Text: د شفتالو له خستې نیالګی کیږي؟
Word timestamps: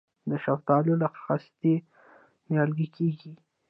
د 0.29 0.31
شفتالو 0.43 0.93
له 1.01 1.07
خستې 1.23 1.73
نیالګی 2.49 2.87
کیږي؟ 2.95 3.31